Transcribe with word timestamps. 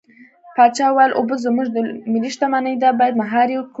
پاچا 0.55 0.87
وويل: 0.89 1.11
اوبه 1.15 1.35
زموږ 1.45 1.67
ملي 2.11 2.29
شتمني 2.35 2.73
ده 2.81 2.89
بايد 2.99 3.13
مهار 3.21 3.47
يې 3.53 3.59
کړو. 3.65 3.69